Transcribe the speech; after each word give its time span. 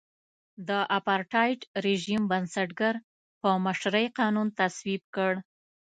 د 0.67 0.69
اپارټایډ 0.97 1.59
رژیم 1.85 2.21
بنسټګر 2.31 2.95
په 3.41 3.49
مشرۍ 3.65 4.05
قانون 4.19 4.47
تصویب 4.59 5.01
کړ. 5.15 5.33